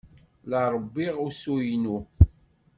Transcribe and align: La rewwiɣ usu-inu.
La 0.49 0.61
rewwiɣ 0.73 1.15
usu-inu. 1.27 1.97